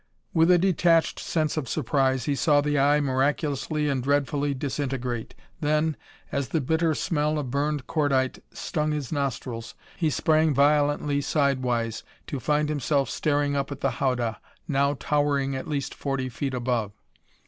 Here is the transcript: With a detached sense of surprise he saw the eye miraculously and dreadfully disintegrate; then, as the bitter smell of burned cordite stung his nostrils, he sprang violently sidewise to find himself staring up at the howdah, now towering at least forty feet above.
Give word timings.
With 0.33 0.49
a 0.49 0.57
detached 0.57 1.19
sense 1.19 1.57
of 1.57 1.69
surprise 1.69 2.25
he 2.25 2.33
saw 2.33 2.59
the 2.59 2.79
eye 2.79 2.99
miraculously 2.99 3.87
and 3.87 4.01
dreadfully 4.01 4.55
disintegrate; 4.55 5.35
then, 5.59 5.95
as 6.31 6.47
the 6.47 6.59
bitter 6.59 6.95
smell 6.95 7.37
of 7.37 7.51
burned 7.51 7.85
cordite 7.85 8.43
stung 8.51 8.93
his 8.93 9.11
nostrils, 9.11 9.75
he 9.95 10.09
sprang 10.09 10.55
violently 10.55 11.21
sidewise 11.21 12.01
to 12.25 12.39
find 12.39 12.67
himself 12.67 13.11
staring 13.11 13.55
up 13.55 13.71
at 13.71 13.81
the 13.81 13.91
howdah, 14.01 14.39
now 14.67 14.95
towering 14.99 15.55
at 15.55 15.67
least 15.67 15.93
forty 15.93 16.29
feet 16.29 16.55
above. 16.55 16.93